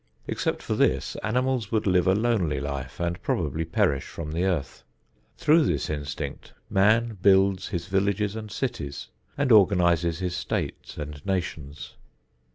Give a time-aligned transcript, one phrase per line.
[0.27, 4.81] Except for this, animals would live a lonely life and probably perish from the earth.
[5.37, 11.97] Through this instinct, man builds his villages and cities and organizes his states and nations.